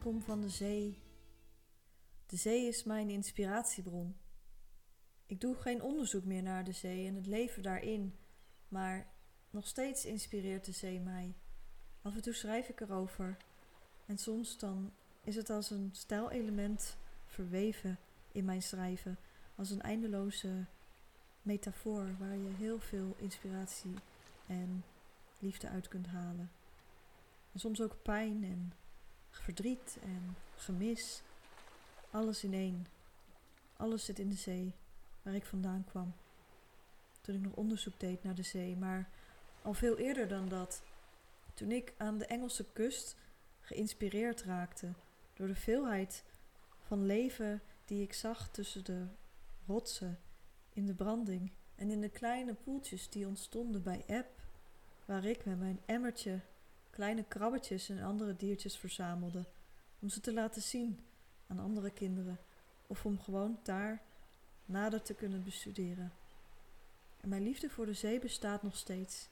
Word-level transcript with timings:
kom 0.00 0.22
van 0.22 0.40
de 0.40 0.48
zee. 0.48 0.98
De 2.26 2.36
zee 2.36 2.66
is 2.66 2.84
mijn 2.84 3.10
inspiratiebron. 3.10 4.16
Ik 5.26 5.40
doe 5.40 5.54
geen 5.54 5.82
onderzoek 5.82 6.24
meer 6.24 6.42
naar 6.42 6.64
de 6.64 6.72
zee 6.72 7.06
en 7.06 7.14
het 7.14 7.26
leven 7.26 7.62
daarin, 7.62 8.14
maar 8.68 9.06
nog 9.50 9.66
steeds 9.66 10.04
inspireert 10.04 10.64
de 10.64 10.72
zee 10.72 11.00
mij. 11.00 11.34
Af 12.02 12.14
en 12.14 12.22
toe 12.22 12.32
schrijf 12.32 12.68
ik 12.68 12.80
erover 12.80 13.36
en 14.06 14.18
soms 14.18 14.58
dan 14.58 14.92
is 15.24 15.36
het 15.36 15.50
als 15.50 15.70
een 15.70 15.90
stijlelement 15.92 16.96
verweven 17.26 17.98
in 18.32 18.44
mijn 18.44 18.62
schrijven, 18.62 19.18
als 19.54 19.70
een 19.70 19.82
eindeloze 19.82 20.64
metafoor 21.42 22.16
waar 22.18 22.36
je 22.36 22.54
heel 22.58 22.80
veel 22.80 23.14
inspiratie 23.18 23.94
en 24.46 24.84
liefde 25.38 25.68
uit 25.68 25.88
kunt 25.88 26.06
halen. 26.06 26.50
En 27.52 27.60
soms 27.60 27.80
ook 27.80 28.02
pijn 28.02 28.44
en 28.44 28.72
verdriet 29.30 29.98
en 30.02 30.36
gemis. 30.56 31.22
Alles 32.10 32.44
in 32.44 32.54
één. 32.54 32.86
Alles 33.76 34.04
zit 34.04 34.18
in 34.18 34.28
de 34.28 34.36
zee 34.36 34.72
waar 35.22 35.34
ik 35.34 35.44
vandaan 35.44 35.84
kwam. 35.88 36.12
Toen 37.20 37.34
ik 37.34 37.40
nog 37.40 37.52
onderzoek 37.52 38.00
deed 38.00 38.22
naar 38.22 38.34
de 38.34 38.42
zee, 38.42 38.76
maar 38.76 39.08
al 39.62 39.74
veel 39.74 39.98
eerder 39.98 40.28
dan 40.28 40.48
dat. 40.48 40.82
Toen 41.54 41.70
ik 41.70 41.92
aan 41.96 42.18
de 42.18 42.26
Engelse 42.26 42.64
kust 42.72 43.16
geïnspireerd 43.60 44.42
raakte 44.42 44.92
door 45.34 45.46
de 45.46 45.54
veelheid 45.54 46.24
van 46.86 47.06
leven 47.06 47.62
die 47.84 48.02
ik 48.02 48.12
zag 48.12 48.48
tussen 48.50 48.84
de 48.84 49.06
rotsen 49.66 50.18
in 50.72 50.86
de 50.86 50.94
branding 50.94 51.52
en 51.74 51.90
in 51.90 52.00
de 52.00 52.08
kleine 52.08 52.54
poeltjes 52.54 53.08
die 53.08 53.26
ontstonden 53.26 53.82
bij 53.82 54.04
eb, 54.06 54.26
waar 55.04 55.24
ik 55.24 55.44
met 55.44 55.58
mijn 55.58 55.80
emmertje 55.86 56.40
kleine 57.00 57.24
krabbetjes 57.28 57.88
en 57.88 58.02
andere 58.02 58.36
diertjes 58.36 58.76
verzamelde 58.76 59.44
om 60.00 60.08
ze 60.08 60.20
te 60.20 60.32
laten 60.32 60.62
zien 60.62 61.00
aan 61.46 61.58
andere 61.58 61.90
kinderen 61.90 62.38
of 62.86 63.04
om 63.04 63.20
gewoon 63.20 63.58
daar 63.62 64.00
nader 64.64 65.02
te 65.02 65.14
kunnen 65.14 65.44
bestuderen. 65.44 66.12
En 67.20 67.28
mijn 67.28 67.42
liefde 67.42 67.70
voor 67.70 67.86
de 67.86 67.94
zee 67.94 68.18
bestaat 68.18 68.62
nog 68.62 68.76
steeds. 68.76 69.28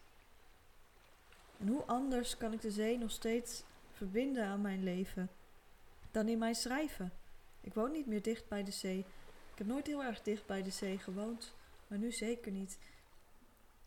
En 1.59 1.69
hoe 1.69 1.83
anders 1.83 2.37
kan 2.37 2.53
ik 2.53 2.61
de 2.61 2.71
zee 2.71 2.99
nog 2.99 3.11
steeds 3.11 3.63
verbinden 3.93 4.47
aan 4.47 4.61
mijn 4.61 4.83
leven 4.83 5.31
dan 6.11 6.29
in 6.29 6.39
mijn 6.39 6.55
schrijven? 6.55 7.13
Ik 7.61 7.75
woon 7.75 7.93
niet 7.93 8.07
meer 8.07 8.23
dicht 8.23 8.49
bij 8.49 8.65
de 8.65 8.71
zee. 8.71 8.99
Ik 9.53 9.59
heb 9.59 9.67
nooit 9.67 9.87
heel 9.87 10.05
erg 10.05 10.23
dicht 10.23 10.47
bij 10.47 10.63
de 10.63 10.71
zee 10.71 10.99
gewoond, 10.99 11.55
maar 11.87 11.99
nu 11.99 12.13
zeker 12.13 12.53
niet. 12.53 12.79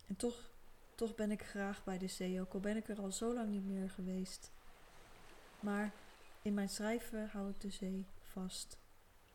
En 0.06 0.16
toch, 0.16 0.50
toch 1.02 1.14
ben 1.14 1.30
ik 1.30 1.42
graag 1.42 1.84
bij 1.84 1.98
de 1.98 2.06
zee, 2.06 2.40
ook 2.40 2.52
al 2.52 2.60
ben 2.60 2.76
ik 2.76 2.88
er 2.88 3.00
al 3.00 3.12
zo 3.12 3.34
lang 3.34 3.50
niet 3.50 3.64
meer 3.64 3.90
geweest. 3.90 4.52
Maar 5.60 5.92
in 6.42 6.54
mijn 6.54 6.68
schrijven 6.68 7.28
hou 7.28 7.50
ik 7.50 7.60
de 7.60 7.70
zee 7.70 8.06
vast 8.22 8.78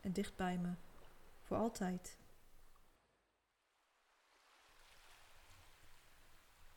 en 0.01 0.11
dicht 0.11 0.35
bij 0.35 0.57
me, 0.57 0.73
voor 1.41 1.57
altijd. 1.57 2.17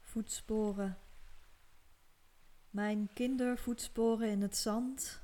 Voetsporen. 0.00 0.98
Mijn 2.70 3.08
kindervoetsporen 3.14 4.28
in 4.30 4.42
het 4.42 4.57
zand, 4.57 5.22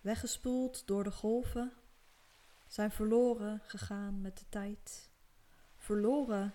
weggespoeld 0.00 0.86
door 0.86 1.04
de 1.04 1.12
golven, 1.12 1.72
zijn 2.66 2.90
verloren 2.90 3.60
gegaan 3.66 4.20
met 4.20 4.38
de 4.38 4.44
tijd. 4.48 5.10
Verloren, 5.76 6.54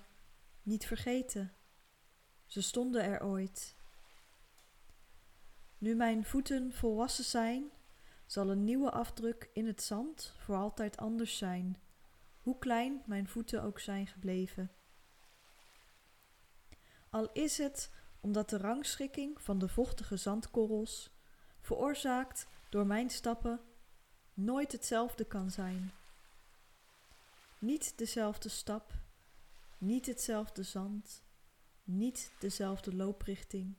niet 0.63 0.85
vergeten. 0.85 1.55
Ze 2.51 2.61
stonden 2.61 3.03
er 3.03 3.23
ooit. 3.23 3.75
Nu 5.77 5.95
mijn 5.95 6.25
voeten 6.25 6.73
volwassen 6.73 7.23
zijn, 7.23 7.71
zal 8.25 8.49
een 8.49 8.63
nieuwe 8.63 8.91
afdruk 8.91 9.49
in 9.53 9.67
het 9.67 9.81
zand 9.81 10.33
voor 10.37 10.55
altijd 10.55 10.97
anders 10.97 11.37
zijn, 11.37 11.77
hoe 12.41 12.57
klein 12.57 13.01
mijn 13.05 13.27
voeten 13.27 13.63
ook 13.63 13.79
zijn 13.79 14.07
gebleven. 14.07 14.71
Al 17.09 17.31
is 17.31 17.57
het 17.57 17.91
omdat 18.19 18.49
de 18.49 18.57
rangschikking 18.57 19.41
van 19.41 19.59
de 19.59 19.67
vochtige 19.67 20.17
zandkorrels, 20.17 21.09
veroorzaakt 21.61 22.47
door 22.69 22.85
mijn 22.85 23.09
stappen, 23.09 23.59
nooit 24.33 24.71
hetzelfde 24.71 25.25
kan 25.25 25.51
zijn. 25.51 25.91
Niet 27.59 27.97
dezelfde 27.97 28.49
stap, 28.49 28.93
niet 29.77 30.05
hetzelfde 30.05 30.63
zand, 30.63 31.23
niet 31.83 32.31
dezelfde 32.39 32.95
looprichting, 32.95 33.75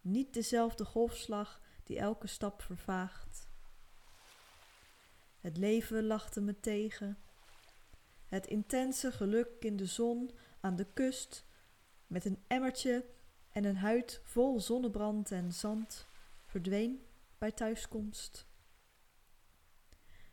niet 0.00 0.34
dezelfde 0.34 0.84
golfslag 0.84 1.60
die 1.82 1.98
elke 1.98 2.26
stap 2.26 2.62
vervaagt. 2.62 3.48
Het 5.40 5.56
leven 5.56 6.06
lachte 6.06 6.40
me 6.40 6.60
tegen. 6.60 7.18
Het 8.26 8.46
intense 8.46 9.12
geluk 9.12 9.48
in 9.60 9.76
de 9.76 9.86
zon 9.86 10.30
aan 10.60 10.76
de 10.76 10.86
kust 10.94 11.44
met 12.06 12.24
een 12.24 12.42
emmertje 12.46 13.04
en 13.50 13.64
een 13.64 13.76
huid 13.76 14.20
vol 14.24 14.60
zonnebrand 14.60 15.30
en 15.30 15.52
zand 15.52 16.06
verdween 16.46 17.06
bij 17.38 17.52
thuiskomst. 17.52 18.46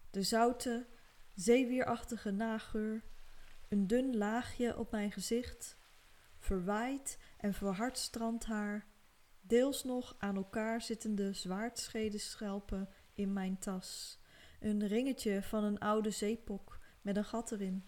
De 0.09 0.23
zoute, 0.23 0.85
zeewierachtige 1.35 2.31
nageur, 2.31 3.03
een 3.69 3.87
dun 3.87 4.17
laagje 4.17 4.77
op 4.77 4.91
mijn 4.91 5.11
gezicht, 5.11 5.77
verwaaid 6.41 7.17
en 7.37 7.53
verhard 7.53 7.97
strandhaar, 7.97 8.87
deels 9.41 9.83
nog 9.83 10.15
aan 10.17 10.35
elkaar 10.35 10.81
zittende 10.81 11.33
zwaardscheden 11.33 12.19
schelpen 12.19 12.89
in 13.13 13.33
mijn 13.33 13.57
tas, 13.57 14.19
een 14.59 14.87
ringetje 14.87 15.43
van 15.43 15.63
een 15.63 15.79
oude 15.79 16.11
zeepok 16.11 16.79
met 17.01 17.17
een 17.17 17.25
gat 17.25 17.51
erin. 17.51 17.85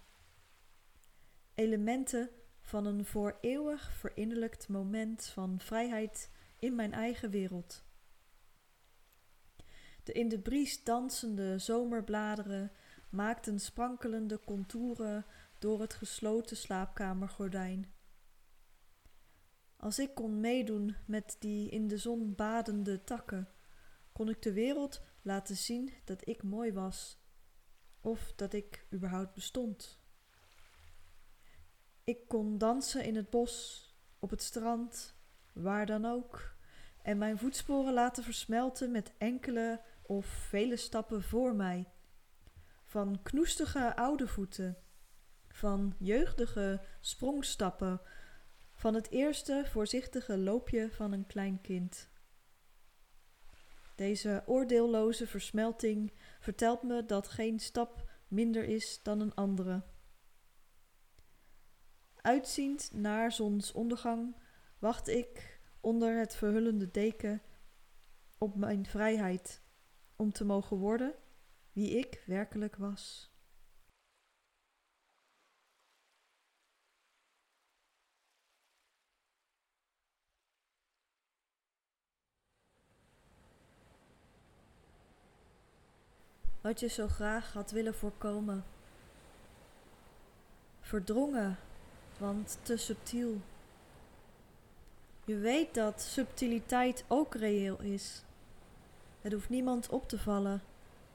Elementen 1.56 2.30
van 2.62 2.86
een 2.86 3.06
voor 3.06 3.38
eeuwig 3.42 3.92
verinnerlijkt 3.92 4.68
moment 4.68 5.26
van 5.26 5.60
vrijheid 5.60 6.32
in 6.60 6.76
mijn 6.76 6.94
eigen 6.94 7.30
wereld. 7.30 7.84
De 10.04 10.12
in 10.12 10.28
de 10.28 10.40
bries 10.40 10.84
dansende 10.84 11.58
zomerbladeren 11.60 12.72
maakten 13.10 13.60
sprankelende 13.60 14.40
contouren 14.46 15.26
door 15.60 15.82
het 15.82 15.94
gesloten 15.94 16.58
slaapkamergordijn. 16.58 17.94
Als 19.84 20.00
ik 20.00 20.16
kon 20.16 20.40
meedoen 20.40 20.96
met 21.06 21.36
die 21.40 21.70
in 21.70 21.88
de 21.88 21.98
zon 21.98 22.36
badende 22.36 23.04
takken, 23.04 23.50
kon 24.12 24.30
ik 24.30 24.42
de 24.42 24.54
wereld 24.54 25.02
laten 25.22 25.56
zien 25.56 25.94
dat 26.04 26.28
ik 26.28 26.44
mooi 26.44 26.74
was, 26.74 27.18
of 28.02 28.34
dat 28.36 28.54
ik 28.54 28.86
überhaupt 28.94 29.34
bestond. 29.34 30.00
Ik 32.04 32.28
kon 32.28 32.58
dansen 32.58 33.04
in 33.04 33.16
het 33.16 33.30
bos, 33.30 33.86
op 34.20 34.30
het 34.30 34.42
strand, 34.42 35.16
waar 35.54 35.86
dan 35.86 36.06
ook, 36.06 36.56
en 37.02 37.18
mijn 37.18 37.38
voetsporen 37.38 37.94
laten 37.94 38.24
versmelten 38.24 38.92
met 38.92 39.12
enkele 39.18 39.82
of 40.02 40.26
vele 40.26 40.78
stappen 40.78 41.24
voor 41.24 41.56
mij. 41.56 41.92
Van 42.84 43.22
knoestige 43.22 43.96
oude 43.96 44.28
voeten, 44.28 44.78
van 45.48 45.96
jeugdige 45.98 46.82
sprongstappen, 47.00 48.02
van 48.84 48.94
het 48.94 49.12
eerste 49.12 49.64
voorzichtige 49.66 50.38
loopje 50.38 50.92
van 50.92 51.12
een 51.12 51.26
klein 51.26 51.62
kind. 51.62 52.10
Deze 53.96 54.44
oordeelloze 54.46 55.28
versmelting 55.28 56.14
vertelt 56.40 56.84
me 56.84 57.06
dat 57.06 57.28
geen 57.28 57.60
stap 57.60 58.12
minder 58.28 58.64
is 58.64 59.00
dan 59.04 59.20
een 59.20 59.34
andere. 59.34 59.84
Uitziend 62.16 62.90
naar 62.94 63.32
zonsondergang 63.32 64.36
wacht 64.80 65.08
ik 65.08 65.60
onder 65.82 66.20
het 66.20 66.36
verhullende 66.36 66.92
deken 66.92 67.42
op 68.38 68.56
mijn 68.56 68.86
vrijheid 68.86 69.62
om 70.16 70.32
te 70.32 70.46
mogen 70.46 70.78
worden 70.78 71.14
wie 71.72 71.98
ik 71.98 72.24
werkelijk 72.26 72.76
was. 72.76 73.33
Wat 86.64 86.80
je 86.80 86.88
zo 86.88 87.08
graag 87.08 87.54
had 87.54 87.72
willen 87.72 87.96
voorkomen. 87.96 88.64
Verdrongen 90.82 91.58
want 92.18 92.58
te 92.62 92.78
subtiel. 92.78 93.42
Je 95.26 95.38
weet 95.38 95.74
dat 95.74 96.02
subtiliteit 96.02 97.06
ook 97.08 97.36
reëel 97.36 97.82
is. 97.82 98.24
Het 99.22 99.34
hoeft 99.34 99.50
niemand 99.50 99.90
op 99.90 100.08
te 100.08 100.20
vallen, 100.20 100.62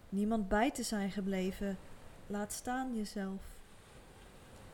niemand 0.08 0.48
bij 0.48 0.70
te 0.70 0.82
zijn 0.82 1.10
gebleven, 1.10 1.78
laat 2.26 2.52
staan 2.52 2.96
jezelf. 2.96 3.42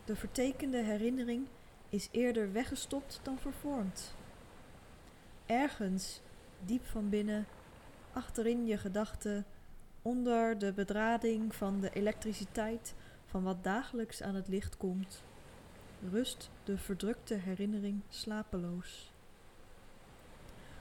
De 0.05 0.17
vertekende 0.17 0.83
herinnering 0.83 1.47
is 1.89 2.09
eerder 2.11 2.53
weggestopt 2.53 3.21
dan 3.23 3.39
vervormd. 3.39 4.15
Ergens, 5.47 6.21
diep 6.65 6.85
van 6.87 7.09
binnen, 7.09 7.47
achterin 8.13 8.67
je 8.67 8.79
gedachten, 8.79 9.47
Onder 10.07 10.59
de 10.59 10.73
bedrading 10.73 11.55
van 11.55 11.81
de 11.81 11.91
elektriciteit 11.91 12.95
van 13.27 13.43
wat 13.43 13.65
dagelijks 13.65 14.23
aan 14.23 14.35
het 14.35 14.49
licht 14.49 14.77
komt, 14.77 15.23
rust 16.11 16.51
de 16.65 16.79
verdrukte 16.79 17.35
herinnering 17.35 18.01
slapeloos. 18.09 19.13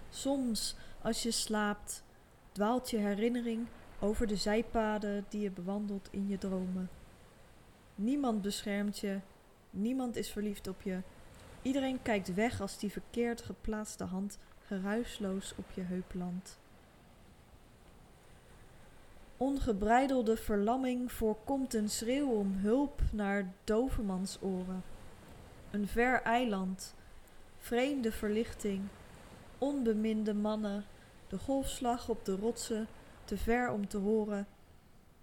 Soms, 0.10 0.76
als 1.02 1.24
je 1.24 1.32
slaapt, 1.32 2.04
dwaalt 2.52 2.90
je 2.90 2.98
herinnering 2.98 3.68
over 4.00 4.28
de 4.28 4.36
zijpaden 4.36 5.26
die 5.30 5.42
je 5.42 5.52
bewandelt 5.52 6.08
in 6.12 6.28
je 6.28 6.38
dromen. 6.38 6.90
Niemand 7.96 8.42
beschermt 8.42 9.00
je, 9.00 9.20
niemand 9.70 10.16
is 10.16 10.32
verliefd 10.32 10.68
op 10.68 10.82
je. 10.82 11.02
Iedereen 11.62 12.02
kijkt 12.02 12.34
weg 12.34 12.62
als 12.62 12.78
die 12.78 12.92
verkeerd 12.92 13.42
geplaatste 13.42 14.04
hand 14.04 14.40
geruisloos 14.66 15.54
op 15.58 15.72
je 15.72 15.82
heup 15.82 16.14
landt. 16.14 16.62
Ongebreidelde 19.44 20.38
verlamming 20.38 21.12
voorkomt 21.12 21.74
een 21.74 21.90
schreeuw 21.90 22.30
om 22.30 22.52
hulp 22.52 23.02
naar 23.12 23.54
dovermansoren. 23.64 24.84
Een 25.72 25.88
ver 25.88 26.22
eiland, 26.22 26.96
vreemde 27.58 28.12
verlichting, 28.12 28.82
onbeminde 29.58 30.34
mannen, 30.34 30.86
de 31.28 31.38
golfslag 31.38 32.10
op 32.10 32.26
de 32.26 32.36
rotsen, 32.36 32.88
te 33.24 33.38
ver 33.38 33.72
om 33.72 33.88
te 33.88 33.98
horen. 33.98 34.48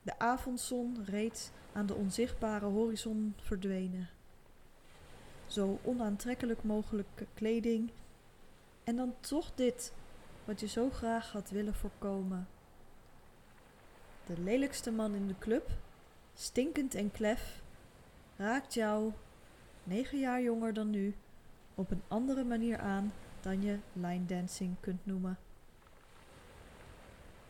De 0.02 0.18
avondzon 0.18 1.04
reeds 1.04 1.50
aan 1.72 1.86
de 1.86 1.94
onzichtbare 1.94 2.66
horizon 2.66 3.34
verdwenen. 3.36 4.08
Zo 5.46 5.78
onaantrekkelijk 5.82 6.62
mogelijke 6.62 7.26
kleding. 7.34 7.90
En 8.84 8.96
dan 8.96 9.14
toch 9.20 9.50
dit, 9.54 9.92
wat 10.44 10.60
je 10.60 10.68
zo 10.68 10.90
graag 10.90 11.32
had 11.32 11.50
willen 11.50 11.74
voorkomen. 11.74 12.48
De 14.34 14.40
lelijkste 14.40 14.90
man 14.90 15.14
in 15.14 15.26
de 15.26 15.38
club, 15.38 15.70
stinkend 16.34 16.94
en 16.94 17.10
klef, 17.10 17.62
raakt 18.36 18.74
jou, 18.74 19.12
negen 19.84 20.18
jaar 20.18 20.42
jonger 20.42 20.72
dan 20.72 20.90
nu, 20.90 21.14
op 21.74 21.90
een 21.90 22.02
andere 22.08 22.44
manier 22.44 22.78
aan 22.78 23.12
dan 23.40 23.62
je 23.62 23.78
line 23.92 24.26
dancing 24.26 24.76
kunt 24.80 25.06
noemen. 25.06 25.38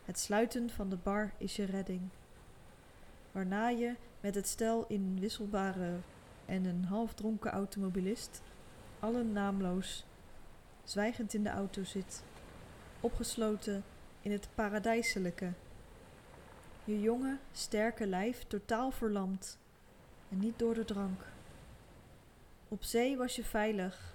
Het 0.05 0.19
sluiten 0.19 0.69
van 0.69 0.89
de 0.89 0.95
bar 0.95 1.33
is 1.37 1.55
je 1.55 1.65
redding. 1.65 2.01
Waarna 3.31 3.69
je 3.69 3.95
met 4.19 4.35
het 4.35 4.47
stel 4.47 4.85
in 4.87 5.19
wisselbare 5.19 5.91
en 6.45 6.65
een 6.65 6.85
halfdronken 6.85 7.51
automobilist, 7.51 8.41
allen 8.99 9.31
naamloos, 9.31 10.05
zwijgend 10.83 11.33
in 11.33 11.43
de 11.43 11.49
auto 11.49 11.83
zit, 11.83 12.23
opgesloten 12.99 13.83
in 14.21 14.31
het 14.31 14.47
paradijselijke. 14.55 15.51
Je 16.83 17.01
jonge, 17.01 17.37
sterke 17.51 18.07
lijf 18.07 18.43
totaal 18.47 18.91
verlamd 18.91 19.57
en 20.29 20.39
niet 20.39 20.59
door 20.59 20.73
de 20.73 20.85
drank. 20.85 21.21
Op 22.67 22.83
zee 22.83 23.17
was 23.17 23.35
je 23.35 23.43
veilig. 23.43 24.13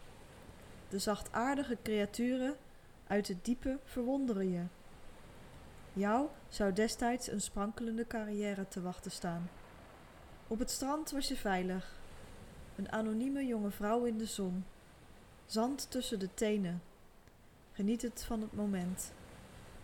De 0.89 0.99
zachtaardige 0.99 1.77
creaturen 1.83 2.57
uit 3.07 3.29
het 3.29 3.45
diepe 3.45 3.79
verwonderen 3.85 4.53
je. 4.53 4.63
Jou 5.93 6.29
zou 6.49 6.73
destijds 6.73 7.31
een 7.31 7.41
sprankelende 7.41 8.07
carrière 8.07 8.69
te 8.69 8.83
wachten 8.83 9.11
staan. 9.11 9.51
Op 10.47 10.59
het 10.59 10.71
strand 10.71 11.11
was 11.11 11.29
je 11.29 11.37
veilig. 11.37 11.99
Een 12.77 12.93
anonieme 12.93 13.47
jonge 13.47 13.71
vrouw 13.71 14.05
in 14.05 14.19
de 14.19 14.27
zon. 14.27 14.65
Zand 15.47 15.91
tussen 15.91 16.19
de 16.19 16.35
tenen. 16.35 16.83
Geniet 17.73 18.03
het 18.03 18.25
van 18.25 18.41
het 18.41 18.53
moment. 18.53 19.13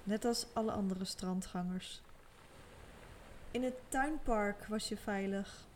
Net 0.04 0.24
als 0.24 0.46
alle 0.52 0.72
andere 0.72 1.04
strandgangers. 1.04 2.02
In 3.52 3.62
het 3.62 3.74
tuinpark 3.88 4.66
was 4.66 4.88
je 4.88 4.96
veilig. 4.96 5.66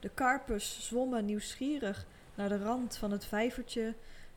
De 0.00 0.08
karpers 0.08 0.86
zwommen 0.86 1.24
nieuwsgierig 1.24 2.06
naar 2.34 2.48
de 2.48 2.58
rand 2.58 2.96
van 2.96 3.10
het 3.10 3.24
vijvertje 3.24 3.94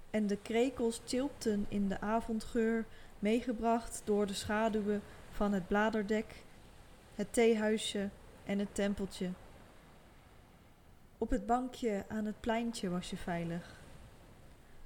en 0.09 0.27
de 0.27 0.37
krekels 0.37 1.01
chilpten 1.05 1.65
in 1.69 1.87
de 1.87 1.99
avondgeur 1.99 2.85
meegebracht 3.19 4.01
door 4.05 4.25
de 4.25 4.33
schaduwen 4.33 5.01
van 5.31 5.53
het 5.53 5.67
bladerdek, 5.67 6.43
het 7.15 7.33
theehuisje 7.33 8.09
en 8.45 8.59
het 8.59 8.75
tempeltje. 8.75 9.29
Op 11.17 11.29
het 11.29 11.45
bankje 11.45 12.05
aan 12.07 12.25
het 12.25 12.39
pleintje 12.39 12.89
was 12.89 13.09
je 13.09 13.17
veilig. 13.17 13.75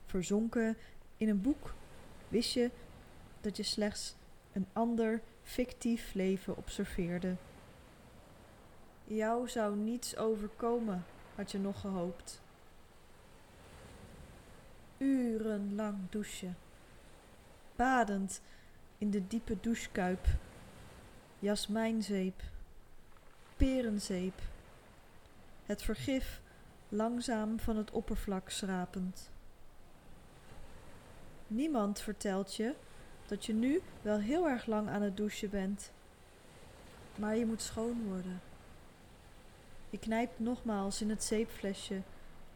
Verzonken 0.06 0.77
in 1.18 1.30
een 1.30 1.41
boek 1.41 1.73
wist 2.27 2.53
je 2.53 2.71
dat 3.41 3.57
je 3.57 3.63
slechts 3.63 4.15
een 4.53 4.68
ander 4.73 5.21
fictief 5.47 6.13
leven 6.13 6.57
observeerde. 6.57 7.35
Jou 9.03 9.49
zou 9.49 9.75
niets 9.75 10.17
overkomen, 10.17 11.05
had 11.35 11.51
je 11.51 11.59
nog 11.59 11.79
gehoopt. 11.79 12.41
Urenlang 14.97 15.97
douchen 16.09 16.57
badend 17.77 18.41
in 18.97 19.11
de 19.11 19.27
diepe 19.27 19.57
douchekuip. 19.61 20.25
Jasmijnzeep, 21.39 22.41
perenzeep, 23.57 24.41
het 25.65 25.81
vergif 25.81 26.41
langzaam 26.89 27.59
van 27.59 27.77
het 27.77 27.91
oppervlak 27.91 28.49
schrapend. 28.49 29.29
Niemand 31.47 32.01
vertelt 32.01 32.55
je 32.55 32.73
dat 33.27 33.45
je 33.45 33.53
nu 33.53 33.81
wel 34.01 34.19
heel 34.19 34.47
erg 34.47 34.65
lang 34.65 34.89
aan 34.89 35.01
het 35.01 35.18
douchen 35.18 35.50
bent, 35.50 35.91
maar 37.15 37.35
je 37.38 37.45
moet 37.45 37.62
schoon 37.62 38.03
worden. 38.07 38.41
Je 39.89 40.00
knijpt 40.00 40.39
nogmaals 40.39 41.01
in 41.01 41.09
het 41.09 41.24
zeepflesje 41.24 42.01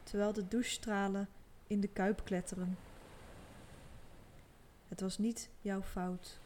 terwijl 0.03 0.33
de 0.33 0.47
douchestralen 0.47 1.29
in 1.67 1.79
de 1.79 1.87
kuip 1.87 2.21
kletteren. 2.23 2.77
Het 4.87 5.01
was 5.01 5.17
niet 5.17 5.49
jouw 5.61 5.81
fout. 5.81 6.39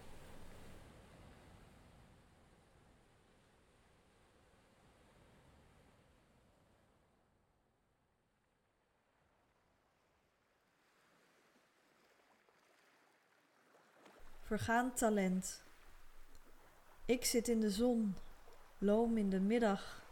Vergaan 14.56 14.94
talent. 14.94 15.64
Ik 17.06 17.26
zit 17.26 17.48
in 17.48 17.60
de 17.60 17.70
zon, 17.70 18.16
loom 18.78 19.18
in 19.18 19.30
de 19.30 19.40
middag, 19.40 20.04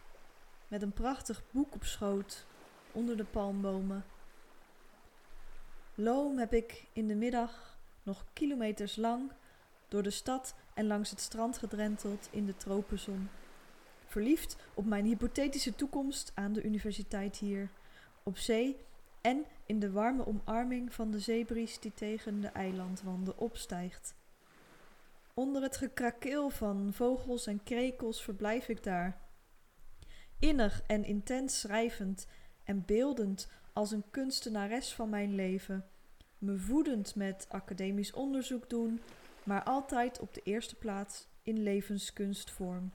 met 0.68 0.82
een 0.82 0.94
prachtig 0.94 1.42
boek 1.52 1.76
op 1.76 1.84
schoot 1.84 2.46
onder 2.92 3.18
de 3.18 3.24
palmbomen. 3.24 4.06
Loom 5.96 6.38
heb 6.38 6.54
ik 6.54 6.86
in 6.94 7.08
de 7.08 7.16
middag 7.16 7.78
nog 8.04 8.26
kilometers 8.34 8.96
lang, 8.96 9.32
door 9.88 10.04
de 10.04 10.10
stad 10.10 10.56
en 10.74 10.88
langs 10.88 11.10
het 11.10 11.20
strand 11.20 11.58
gedrenteld 11.58 12.28
in 12.32 12.46
de 12.46 12.58
tropenzon. 12.58 13.30
Verliefd 14.08 14.58
op 14.74 14.86
mijn 14.86 15.06
hypothetische 15.06 15.76
toekomst 15.76 16.32
aan 16.36 16.54
de 16.54 16.64
universiteit 16.64 17.38
hier, 17.38 17.70
op 18.24 18.38
zee 18.38 18.78
en 19.22 19.46
in 19.66 19.80
de 19.80 19.92
warme 19.92 20.28
omarming 20.28 20.94
van 20.94 21.12
de 21.12 21.20
zeebries 21.20 21.80
die 21.80 21.94
tegen 21.94 22.42
de 22.42 22.48
eilandwanden 22.48 23.38
opstijgt. 23.38 24.22
Onder 25.34 25.62
het 25.62 25.78
gekrakeel 25.78 26.50
van 26.50 26.94
vogels 26.94 27.48
en 27.48 27.64
krekels 27.64 28.24
verblijf 28.24 28.68
ik 28.68 28.84
daar. 28.84 29.22
Innig 30.40 30.82
en 30.88 31.04
intens 31.04 31.60
schrijvend 31.60 32.28
en 32.64 32.86
beeldend 32.86 33.48
als 33.74 33.92
een 33.92 34.04
kunstenares 34.12 34.94
van 34.94 35.10
mijn 35.10 35.36
leven 35.36 35.86
me 36.38 36.58
voedend 36.58 37.16
met 37.16 37.46
academisch 37.50 38.14
onderzoek 38.14 38.70
doen, 38.70 39.02
maar 39.44 39.64
altijd 39.64 40.20
op 40.20 40.34
de 40.34 40.42
eerste 40.44 40.76
plaats 40.76 41.28
in 41.44 41.64
levenskunstvorm. 41.64 42.92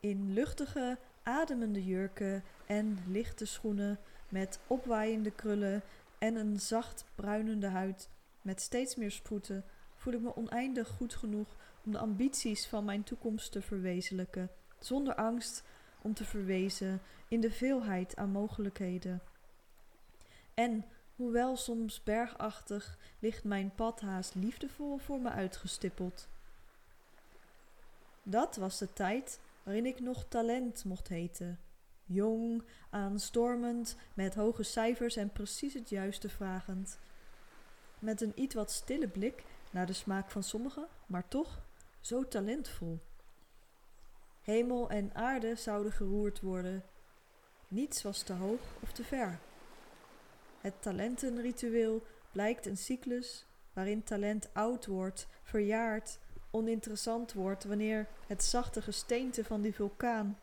In 0.00 0.32
luchtige, 0.32 0.98
ademende 1.22 1.84
jurken 1.84 2.44
en 2.66 2.98
lichte 3.06 3.44
schoenen 3.44 3.98
met 4.28 4.58
opwaaiende 4.66 5.30
krullen 5.30 5.82
en 6.18 6.36
een 6.36 6.60
zacht 6.60 7.04
bruinende 7.14 7.68
huid 7.68 8.08
met 8.42 8.60
steeds 8.60 8.96
meer 8.96 9.10
sproeten 9.10 9.64
voel 10.00 10.12
ik 10.12 10.20
me 10.20 10.36
oneindig 10.36 10.88
goed 10.88 11.14
genoeg 11.14 11.56
om 11.84 11.92
de 11.92 11.98
ambities 11.98 12.66
van 12.66 12.84
mijn 12.84 13.02
toekomst 13.02 13.52
te 13.52 13.62
verwezenlijken, 13.62 14.50
zonder 14.78 15.14
angst 15.14 15.64
om 16.02 16.14
te 16.14 16.24
verwezen 16.24 17.00
in 17.28 17.40
de 17.40 17.50
veelheid 17.50 18.16
aan 18.16 18.30
mogelijkheden. 18.30 19.22
En 20.54 20.84
Hoewel 21.20 21.56
soms 21.56 22.02
bergachtig 22.02 22.98
ligt 23.18 23.44
mijn 23.44 23.74
pad 23.74 24.00
haast 24.00 24.34
liefdevol 24.34 24.98
voor 24.98 25.20
me 25.20 25.30
uitgestippeld. 25.30 26.28
Dat 28.22 28.56
was 28.56 28.78
de 28.78 28.92
tijd 28.92 29.40
waarin 29.62 29.86
ik 29.86 30.00
nog 30.00 30.24
talent 30.28 30.84
mocht 30.84 31.08
heten. 31.08 31.58
Jong, 32.04 32.62
aanstormend, 32.90 33.96
met 34.14 34.34
hoge 34.34 34.62
cijfers 34.62 35.16
en 35.16 35.32
precies 35.32 35.74
het 35.74 35.88
juiste 35.88 36.28
vragend. 36.28 36.98
Met 37.98 38.20
een 38.20 38.32
iets 38.34 38.54
wat 38.54 38.70
stille 38.70 39.08
blik 39.08 39.44
naar 39.70 39.86
de 39.86 39.92
smaak 39.92 40.30
van 40.30 40.42
sommigen, 40.42 40.86
maar 41.06 41.28
toch 41.28 41.62
zo 42.00 42.28
talentvol. 42.28 42.98
Hemel 44.40 44.90
en 44.90 45.14
aarde 45.14 45.54
zouden 45.54 45.92
geroerd 45.92 46.40
worden. 46.40 46.84
Niets 47.68 48.02
was 48.02 48.22
te 48.22 48.32
hoog 48.32 48.60
of 48.80 48.92
te 48.92 49.04
ver. 49.04 49.38
Het 50.60 50.82
talentenritueel 50.82 52.02
blijkt 52.32 52.66
een 52.66 52.76
cyclus 52.76 53.46
waarin 53.72 54.02
talent 54.02 54.48
oud 54.52 54.86
wordt, 54.86 55.26
verjaart, 55.42 56.18
oninteressant 56.50 57.32
wordt 57.32 57.64
wanneer 57.64 58.08
het 58.26 58.44
zachte 58.44 58.82
gesteente 58.82 59.44
van 59.44 59.60
die 59.60 59.74
vulkaan 59.74 60.38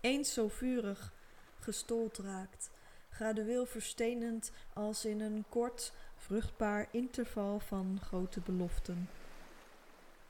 eens 0.00 0.32
zo 0.32 0.48
vurig 0.48 1.12
gestold 1.58 2.18
raakt, 2.18 2.70
gradueel 3.08 3.66
verstenend 3.66 4.52
als 4.72 5.04
in 5.04 5.20
een 5.20 5.44
kort, 5.48 5.92
vruchtbaar 6.22 6.88
interval 6.90 7.60
van 7.60 7.98
grote 8.02 8.40
beloften. 8.40 9.08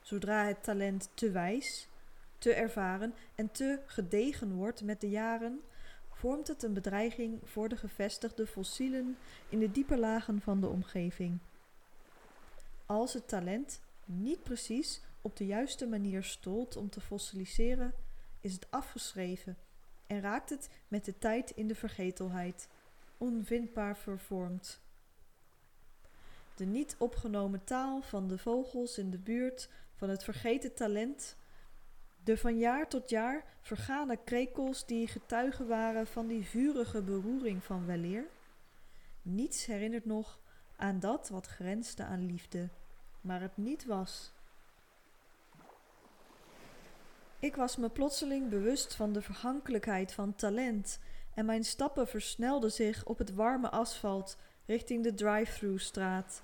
Zodra 0.01 0.45
het 0.45 0.63
talent 0.63 1.09
te 1.13 1.31
wijs, 1.31 1.87
te 2.37 2.53
ervaren 2.53 3.13
en 3.35 3.51
te 3.51 3.79
gedegen 3.85 4.53
wordt 4.53 4.83
met 4.83 5.01
de 5.01 5.09
jaren, 5.09 5.61
vormt 6.11 6.47
het 6.47 6.63
een 6.63 6.73
bedreiging 6.73 7.39
voor 7.43 7.69
de 7.69 7.77
gevestigde 7.77 8.47
fossielen 8.47 9.17
in 9.49 9.59
de 9.59 9.71
diepe 9.71 9.97
lagen 9.97 10.41
van 10.41 10.61
de 10.61 10.67
omgeving. 10.67 11.39
Als 12.85 13.13
het 13.13 13.27
talent 13.27 13.81
niet 14.05 14.43
precies 14.43 15.01
op 15.21 15.37
de 15.37 15.45
juiste 15.45 15.87
manier 15.87 16.23
stolt 16.23 16.75
om 16.75 16.89
te 16.89 17.01
fossiliseren, 17.01 17.93
is 18.41 18.53
het 18.53 18.67
afgeschreven 18.69 19.57
en 20.07 20.21
raakt 20.21 20.49
het 20.49 20.69
met 20.87 21.05
de 21.05 21.17
tijd 21.17 21.51
in 21.51 21.67
de 21.67 21.75
vergetelheid, 21.75 22.67
onvindbaar 23.17 23.97
vervormd. 23.97 24.81
De 26.55 26.65
niet 26.65 26.95
opgenomen 26.97 27.63
taal 27.63 28.01
van 28.01 28.27
de 28.27 28.37
vogels 28.37 28.97
in 28.97 29.09
de 29.09 29.17
buurt 29.17 29.69
van 29.95 30.09
het 30.09 30.23
vergeten 30.23 30.73
talent, 30.73 31.35
de 32.23 32.37
van 32.37 32.57
jaar 32.57 32.87
tot 32.87 33.09
jaar 33.09 33.43
vergane 33.61 34.17
krekels 34.23 34.85
die 34.85 35.07
getuigen 35.07 35.67
waren 35.67 36.07
van 36.07 36.27
die 36.27 36.45
vurige 36.45 37.01
beroering 37.01 37.63
van 37.63 37.85
weleer. 37.85 38.25
Niets 39.21 39.65
herinnert 39.65 40.05
nog 40.05 40.39
aan 40.75 40.99
dat 40.99 41.29
wat 41.29 41.47
grensde 41.47 42.03
aan 42.03 42.25
liefde, 42.25 42.69
maar 43.21 43.41
het 43.41 43.57
niet 43.57 43.85
was. 43.85 44.33
Ik 47.39 47.55
was 47.55 47.75
me 47.75 47.89
plotseling 47.89 48.49
bewust 48.49 48.95
van 48.95 49.13
de 49.13 49.21
vergankelijkheid 49.21 50.13
van 50.13 50.35
talent 50.35 50.99
en 51.33 51.45
mijn 51.45 51.63
stappen 51.63 52.07
versnelden 52.07 52.71
zich 52.71 53.05
op 53.05 53.17
het 53.17 53.33
warme 53.33 53.69
asfalt 53.69 54.37
richting 54.65 55.03
de 55.03 55.13
drive-through 55.13 55.79
straat. 55.79 56.41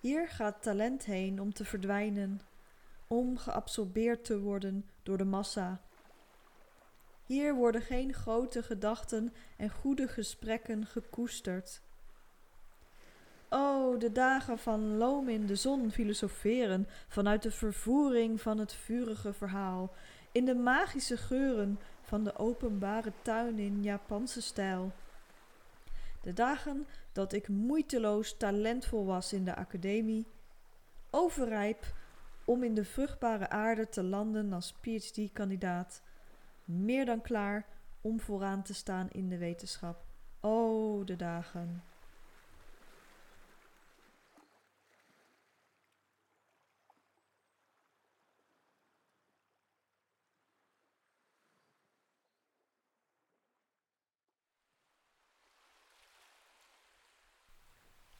Hier 0.00 0.28
gaat 0.28 0.62
talent 0.62 1.04
heen 1.04 1.40
om 1.40 1.52
te 1.52 1.64
verdwijnen, 1.64 2.40
om 3.06 3.36
geabsorbeerd 3.36 4.24
te 4.24 4.40
worden 4.40 4.84
door 5.02 5.16
de 5.16 5.24
massa. 5.24 5.80
Hier 7.26 7.54
worden 7.54 7.82
geen 7.82 8.14
grote 8.14 8.62
gedachten 8.62 9.32
en 9.56 9.70
goede 9.70 10.08
gesprekken 10.08 10.86
gekoesterd. 10.86 11.80
Oh, 13.50 13.98
de 13.98 14.12
dagen 14.12 14.58
van 14.58 14.96
loom 14.96 15.28
in 15.28 15.46
de 15.46 15.56
zon 15.56 15.90
filosoferen 15.90 16.88
vanuit 17.08 17.42
de 17.42 17.50
vervoering 17.50 18.40
van 18.40 18.58
het 18.58 18.72
vurige 18.72 19.32
verhaal, 19.32 19.92
in 20.32 20.44
de 20.44 20.54
magische 20.54 21.16
geuren 21.16 21.78
van 22.02 22.24
de 22.24 22.36
openbare 22.36 23.12
tuin 23.22 23.58
in 23.58 23.82
Japanse 23.82 24.42
stijl. 24.42 24.92
De 26.20 26.32
dagen 26.32 26.86
dat 27.12 27.32
ik 27.32 27.48
moeiteloos 27.48 28.36
talentvol 28.36 29.06
was 29.06 29.32
in 29.32 29.44
de 29.44 29.54
academie, 29.54 30.26
overrijp 31.10 31.94
om 32.44 32.62
in 32.62 32.74
de 32.74 32.84
vruchtbare 32.84 33.48
aarde 33.48 33.88
te 33.88 34.02
landen 34.02 34.52
als 34.52 34.74
PhD-kandidaat, 34.80 36.02
meer 36.64 37.04
dan 37.04 37.20
klaar 37.20 37.66
om 38.00 38.20
vooraan 38.20 38.62
te 38.62 38.74
staan 38.74 39.08
in 39.10 39.28
de 39.28 39.38
wetenschap. 39.38 40.04
Oh, 40.40 41.06
de 41.06 41.16
dagen. 41.16 41.82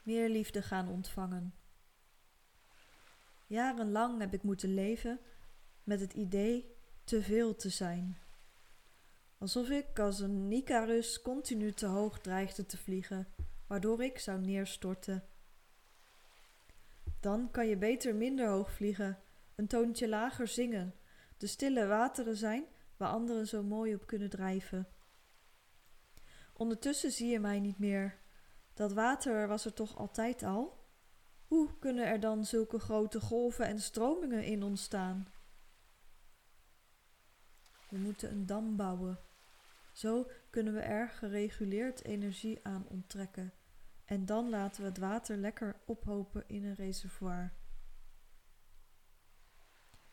Meer 0.08 0.28
liefde 0.28 0.62
gaan 0.62 0.88
ontvangen. 0.88 1.54
Jarenlang 3.46 4.20
heb 4.20 4.34
ik 4.34 4.42
moeten 4.42 4.74
leven 4.74 5.20
met 5.84 6.00
het 6.00 6.12
idee 6.12 6.76
te 7.04 7.22
veel 7.22 7.56
te 7.56 7.68
zijn. 7.68 8.18
Alsof 9.38 9.68
ik 9.68 9.98
als 9.98 10.20
een 10.20 10.52
Icarus 10.52 11.22
continu 11.22 11.72
te 11.72 11.86
hoog 11.86 12.20
dreigde 12.20 12.66
te 12.66 12.76
vliegen, 12.76 13.28
waardoor 13.66 14.02
ik 14.02 14.18
zou 14.18 14.40
neerstorten. 14.40 15.24
Dan 17.20 17.50
kan 17.50 17.66
je 17.66 17.76
beter 17.76 18.14
minder 18.14 18.48
hoog 18.48 18.72
vliegen, 18.72 19.18
een 19.54 19.66
toontje 19.66 20.08
lager 20.08 20.48
zingen, 20.48 20.94
de 21.36 21.46
stille 21.46 21.86
wateren 21.86 22.36
zijn 22.36 22.64
waar 22.96 23.10
anderen 23.10 23.46
zo 23.46 23.62
mooi 23.62 23.94
op 23.94 24.06
kunnen 24.06 24.30
drijven. 24.30 24.88
Ondertussen 26.52 27.10
zie 27.10 27.28
je 27.30 27.40
mij 27.40 27.60
niet 27.60 27.78
meer, 27.78 28.18
dat 28.78 28.92
water 28.92 29.48
was 29.48 29.64
er 29.64 29.72
toch 29.72 29.96
altijd 29.96 30.42
al? 30.42 30.86
Hoe 31.46 31.78
kunnen 31.78 32.06
er 32.06 32.20
dan 32.20 32.44
zulke 32.44 32.78
grote 32.78 33.20
golven 33.20 33.66
en 33.66 33.80
stromingen 33.80 34.44
in 34.44 34.62
ontstaan? 34.62 35.28
We 37.88 37.98
moeten 37.98 38.30
een 38.30 38.46
dam 38.46 38.76
bouwen. 38.76 39.18
Zo 39.92 40.30
kunnen 40.50 40.74
we 40.74 40.80
er 40.80 41.08
gereguleerd 41.08 42.04
energie 42.04 42.58
aan 42.62 42.86
onttrekken. 42.88 43.52
En 44.04 44.26
dan 44.26 44.48
laten 44.48 44.82
we 44.82 44.88
het 44.88 44.98
water 44.98 45.36
lekker 45.36 45.80
ophopen 45.84 46.44
in 46.46 46.64
een 46.64 46.74
reservoir. 46.74 47.52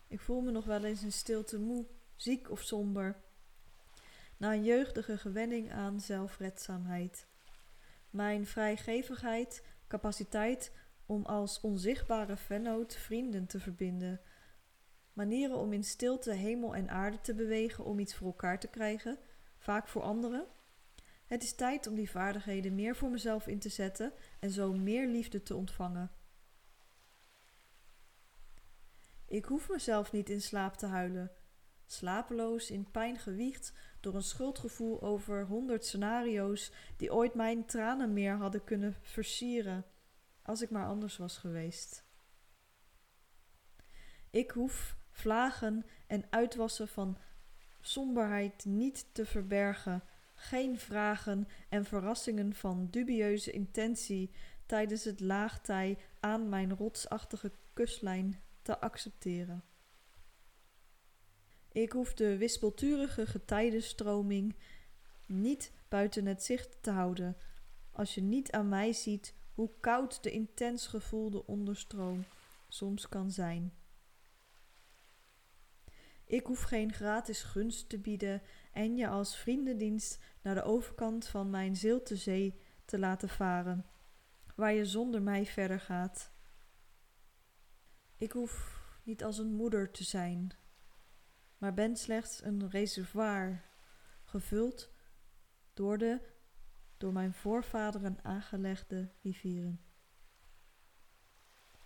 Ik 0.08 0.20
voel 0.20 0.42
me 0.42 0.52
nog 0.52 0.66
wel 0.66 0.84
eens 0.84 1.04
in 1.04 1.12
stilte 1.12 1.60
moe, 1.60 1.88
ziek 2.16 2.50
of 2.50 2.62
somber. 2.62 3.24
Na 4.38 4.54
een 4.54 4.64
jeugdige 4.64 5.18
gewenning 5.18 5.72
aan 5.72 6.00
zelfredzaamheid. 6.00 7.28
Mijn 8.16 8.46
vrijgevigheid, 8.46 9.64
capaciteit 9.88 10.72
om 11.06 11.26
als 11.26 11.62
onzichtbare 11.62 12.38
vennoot 12.38 12.96
vrienden 12.96 13.46
te 13.46 13.60
verbinden. 13.60 14.22
Manieren 15.14 15.58
om 15.58 15.74
in 15.74 15.84
stilte 15.84 16.32
hemel 16.32 16.76
en 16.76 16.90
aarde 16.90 17.22
te 17.22 17.34
bewegen 17.34 17.86
om 17.86 18.00
iets 18.00 18.16
voor 18.16 18.28
elkaar 18.28 18.60
te 18.60 18.68
krijgen, 18.68 19.20
vaak 19.58 19.88
voor 19.88 20.02
anderen. 20.02 20.46
Het 21.26 21.44
is 21.44 21.56
tijd 21.56 21.88
om 21.88 21.96
die 21.96 22.10
vaardigheden 22.10 22.76
meer 22.76 22.96
voor 22.96 23.10
mezelf 23.10 23.48
in 23.48 23.60
te 23.60 23.70
zetten 23.70 24.14
en 24.40 24.50
zo 24.50 24.74
meer 24.74 25.08
liefde 25.08 25.44
te 25.44 25.56
ontvangen. 25.56 26.12
Ik 29.28 29.46
hoef 29.46 29.70
mezelf 29.70 30.12
niet 30.12 30.30
in 30.30 30.42
slaap 30.42 30.76
te 30.76 30.86
huilen, 30.86 31.32
slapeloos 31.86 32.72
in 32.72 32.92
pijn 32.92 33.18
gewiegd 33.18 33.74
door 34.06 34.16
een 34.16 34.24
schuldgevoel 34.24 35.02
over 35.02 35.46
honderd 35.46 35.86
scenario's 35.86 36.72
die 36.98 37.14
ooit 37.14 37.34
mijn 37.34 37.66
tranen 37.66 38.14
meer 38.14 38.36
hadden 38.36 38.64
kunnen 38.64 38.96
versieren 39.02 39.86
als 40.42 40.62
ik 40.62 40.70
maar 40.70 40.88
anders 40.88 41.18
was 41.18 41.38
geweest. 41.38 42.04
Ik 44.30 44.52
hoef 44.52 44.98
vlagen 45.12 45.86
en 46.08 46.26
uitwassen 46.30 46.88
van 46.88 47.18
somberheid 47.82 48.66
niet 48.66 49.08
te 49.12 49.26
verbergen, 49.26 50.04
geen 50.36 50.80
vragen 50.80 51.48
en 51.70 51.86
verrassingen 51.86 52.54
van 52.54 52.88
dubieuze 52.90 53.52
intentie 53.52 54.32
tijdens 54.66 55.04
het 55.04 55.20
laagtij 55.20 55.98
aan 56.20 56.50
mijn 56.50 56.76
rotsachtige 56.76 57.52
kustlijn 57.74 58.42
te 58.62 58.80
accepteren. 58.80 59.64
Ik 61.76 61.92
hoef 61.92 62.14
de 62.14 62.38
wispelturige 62.38 63.26
getijdenstroming 63.26 64.56
niet 65.26 65.72
buiten 65.90 66.26
het 66.26 66.44
zicht 66.44 66.78
te 66.82 66.92
houden 66.92 67.38
als 67.92 68.16
je 68.16 68.22
niet 68.22 68.52
aan 68.52 68.70
mij 68.70 68.94
ziet 68.94 69.34
hoe 69.54 69.70
koud 69.80 70.24
de 70.24 70.32
intens 70.32 70.88
gevoelde 70.88 71.46
onderstroom 71.46 72.26
soms 72.68 73.10
kan 73.10 73.32
zijn. 73.32 73.74
Ik 76.26 76.46
hoef 76.46 76.62
geen 76.62 76.94
gratis 76.94 77.44
gunst 77.44 77.90
te 77.90 78.00
bieden 78.00 78.42
en 78.74 78.96
je 78.96 79.08
als 79.08 79.38
vriendendienst 79.38 80.20
naar 80.42 80.56
de 80.56 80.64
overkant 80.64 81.28
van 81.28 81.50
mijn 81.50 81.76
zilte 81.76 82.16
zee 82.16 82.60
te 82.86 83.00
laten 83.00 83.30
varen, 83.30 83.86
waar 84.56 84.74
je 84.74 84.86
zonder 84.86 85.22
mij 85.22 85.46
verder 85.46 85.80
gaat. 85.80 86.32
Ik 88.18 88.32
hoef 88.32 88.82
niet 89.04 89.24
als 89.24 89.38
een 89.38 89.54
moeder 89.54 89.92
te 89.92 90.04
zijn 90.04 90.52
maar 91.58 91.74
ben 91.74 91.96
slechts 91.96 92.44
een 92.44 92.70
reservoir, 92.70 93.64
gevuld 94.24 94.92
door 95.74 95.98
de 95.98 96.34
door 96.98 97.14
mijn 97.14 97.34
voorvaderen 97.34 98.18
aangelegde 98.22 99.10
rivieren. 99.22 99.82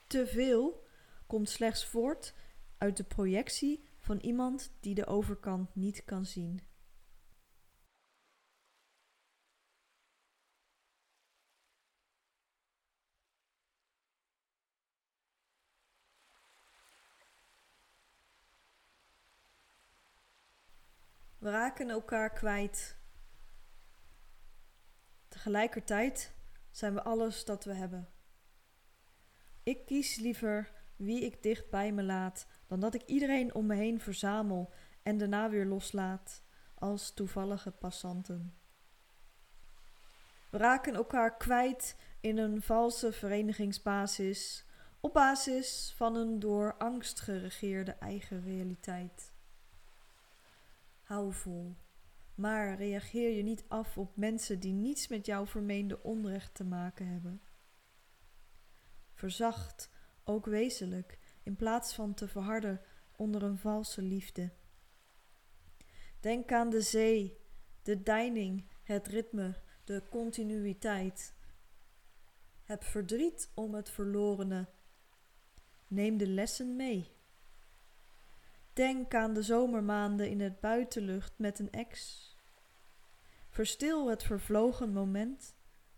Te 0.08 0.28
veel 0.28 0.86
komt 1.28 1.50
slechts 1.50 1.86
voort 1.86 2.34
uit 2.78 2.98
de 2.98 3.04
projectie 3.04 3.84
van 3.98 4.18
iemand 4.18 4.72
die 4.80 4.96
de 4.96 5.06
overkant 5.06 5.76
niet 5.76 6.06
kan 6.06 6.26
zien. 6.26 6.62
Raken 21.50 21.89
elkaar 21.89 22.29
kwijt. 22.34 22.98
Tegelijkertijd 25.27 26.34
zijn 26.72 26.94
we 26.94 27.03
alles 27.03 27.46
dat 27.46 27.63
we 27.63 27.74
hebben. 27.74 28.10
Ik 29.63 29.86
kies 29.86 30.15
liever 30.15 30.72
wie 30.96 31.25
ik 31.25 31.44
dicht 31.44 31.70
bij 31.70 31.91
me 31.91 32.03
laat, 32.03 32.48
dan 32.68 32.79
dat 32.79 32.94
ik 32.94 33.06
iedereen 33.06 33.53
om 33.56 33.65
me 33.65 33.75
heen 33.75 34.00
verzamel 34.00 34.74
en 35.03 35.18
daarna 35.18 35.50
weer 35.50 35.65
loslaat 35.65 36.44
als 36.75 37.13
toevallige 37.13 37.72
passanten. 37.72 38.58
We 40.51 40.58
raken 40.58 40.96
elkaar 40.96 41.38
kwijt 41.38 41.96
in 42.20 42.38
een 42.38 42.62
valse 42.62 43.12
verenigingsbasis, 43.12 44.65
op 45.00 45.13
basis 45.13 45.94
van 45.96 46.15
een 46.15 46.39
door 46.39 46.75
angst 46.77 47.20
geregeerde 47.20 47.91
eigen 47.91 48.44
realiteit. 48.44 49.34
Hou 51.10 51.34
vol, 51.34 51.75
maar 52.36 52.75
reageer 52.75 53.30
je 53.30 53.44
niet 53.44 53.63
af 53.68 53.98
op 53.98 54.16
mensen 54.16 54.60
die 54.60 54.74
niets 54.74 55.08
met 55.08 55.25
jouw 55.25 55.46
vermeende 55.46 56.04
onrecht 56.04 56.54
te 56.54 56.63
maken 56.63 57.08
hebben. 57.08 57.42
Verzacht, 59.13 59.89
ook 60.24 60.46
wezenlijk, 60.46 61.20
in 61.44 61.56
plaats 61.56 61.94
van 61.94 62.13
te 62.13 62.28
verharden 62.28 62.82
onder 63.16 63.44
een 63.44 63.58
valse 63.58 64.01
liefde. 64.01 64.51
Denk 66.20 66.51
aan 66.51 66.70
de 66.70 66.82
zee, 66.82 67.38
de 67.84 68.04
deining, 68.04 68.66
het 68.84 69.08
ritme, 69.08 69.56
de 69.84 70.04
continuïteit. 70.10 71.34
Heb 72.63 72.84
verdriet 72.84 73.51
om 73.54 73.74
het 73.74 73.89
verlorene. 73.89 74.68
Neem 75.88 76.18
de 76.18 76.28
lessen 76.28 76.75
mee. 76.75 77.19
Denk 78.80 79.14
aan 79.14 79.34
de 79.34 79.42
zomermaanden 79.42 80.30
in 80.30 80.40
het 80.40 80.60
buitenlucht 80.60 81.34
met 81.38 81.60
een 81.60 81.72
ex. 81.72 82.26
Verstil 83.50 84.10
het 84.10 84.24
vervlogen 84.24 84.92
moment 84.92 85.56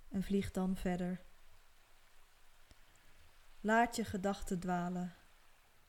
en 0.09 0.23
vlieg 0.23 0.51
dan 0.51 0.75
verder. 0.75 1.21
Laat 3.59 3.95
je 3.95 4.05
gedachten 4.05 4.59
dwalen 4.59 5.13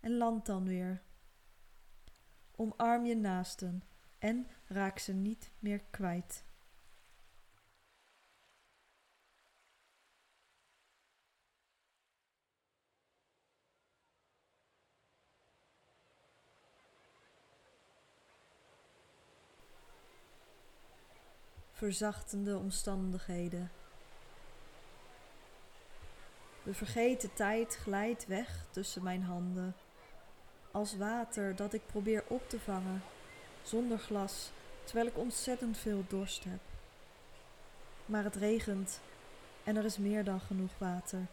en 0.01 0.17
land 0.17 0.47
dan 0.47 0.65
weer. 0.65 1.03
Omarm 2.57 3.05
je 3.05 3.17
naasten 3.17 3.83
en 4.19 4.47
raak 4.67 4.99
ze 4.99 5.13
niet 5.13 5.51
meer 5.59 5.81
kwijt. 5.91 6.45
Verzachtende 21.83 22.57
omstandigheden. 22.57 23.71
De 26.63 26.75
vergeten 26.75 27.33
tijd 27.35 27.77
glijdt 27.77 28.27
weg 28.27 28.65
tussen 28.71 29.03
mijn 29.03 29.23
handen, 29.23 29.75
als 30.71 30.97
water 30.97 31.57
dat 31.57 31.73
ik 31.73 31.87
probeer 31.87 32.25
op 32.27 32.49
te 32.49 32.61
vangen, 32.61 33.03
zonder 33.63 33.99
glas, 33.99 34.51
terwijl 34.85 35.07
ik 35.07 35.19
ontzettend 35.19 35.79
veel 35.79 36.05
dorst 36.09 36.45
heb. 36.45 36.61
Maar 38.07 38.25
het 38.25 38.37
regent 38.37 39.01
en 39.65 39.77
er 39.77 39.85
is 39.85 39.99
meer 39.99 40.25
dan 40.25 40.41
genoeg 40.41 40.79
water. 40.79 41.27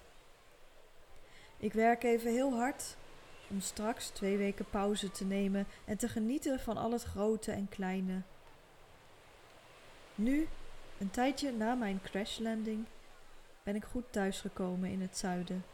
Ik 1.57 1.73
werk 1.73 2.03
even 2.03 2.31
heel 2.31 2.53
hard 2.53 2.95
om 3.47 3.61
straks 3.61 4.09
twee 4.09 4.37
weken 4.37 4.69
pauze 4.69 5.11
te 5.11 5.25
nemen 5.25 5.67
en 5.85 5.97
te 5.97 6.07
genieten 6.07 6.59
van 6.59 6.77
al 6.77 6.91
het 6.91 7.03
grote 7.03 7.51
en 7.51 7.69
kleine. 7.69 8.21
Nu, 10.19 10.47
een 10.97 11.11
tijdje 11.11 11.51
na 11.51 11.73
mijn 11.73 12.01
crashlanding, 12.03 12.85
ben 13.63 13.75
ik 13.75 13.83
goed 13.83 14.03
thuisgekomen 14.09 14.89
in 14.89 15.01
het 15.01 15.17
zuiden. 15.17 15.65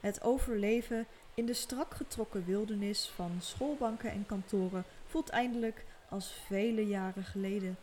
Het 0.00 0.22
overleven 0.22 1.06
in 1.34 1.46
de 1.46 1.54
strak 1.54 1.94
getrokken 1.94 2.44
wildernis 2.44 3.08
van 3.14 3.38
schoolbanken 3.40 4.10
en 4.10 4.26
kantoren 4.26 4.84
voelt 5.06 5.28
eindelijk 5.28 5.84
als 6.08 6.32
vele 6.46 6.86
jaren 6.86 7.24
geleden, 7.24 7.76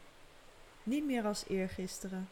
niet 0.84 1.06
meer 1.06 1.26
als 1.26 1.44
eergisteren. 1.48 2.30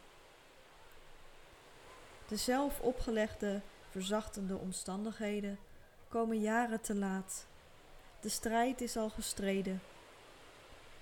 De 2.27 2.35
zelf 2.35 2.79
opgelegde, 2.79 3.61
verzachtende 3.89 4.57
omstandigheden 4.57 5.59
komen 6.09 6.39
jaren 6.39 6.81
te 6.81 6.95
laat. 6.95 7.45
De 8.19 8.29
strijd 8.29 8.81
is 8.81 8.97
al 8.97 9.09
gestreden. 9.09 9.81